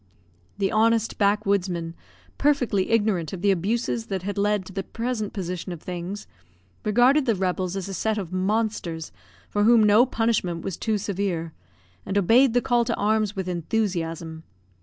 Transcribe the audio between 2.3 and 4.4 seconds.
perfectly ignorant of the abuses that had